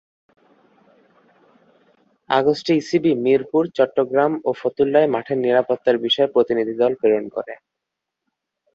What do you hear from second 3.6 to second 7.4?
চট্টগ্রাম ও ফতুল্লায় মাঠের নিরাপত্তার বিষয়ে প্রতিনিধি দল প্রেরণ